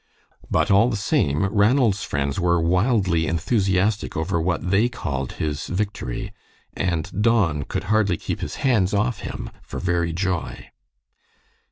[0.49, 6.33] But all the same, Ranald's friends were wildly enthusiastic over what they called his victory,
[6.73, 10.71] and Don could hardly keep his hands off him, for very joy.